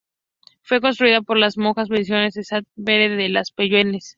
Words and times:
Fue 0.63 0.81
construida 0.81 1.21
por 1.21 1.37
las 1.37 1.59
monjas 1.59 1.87
benedictinas 1.87 2.33
de 2.33 2.43
Sant 2.43 2.67
Pere 2.83 3.07
de 3.15 3.29
les 3.29 3.51
Puelles. 3.51 4.09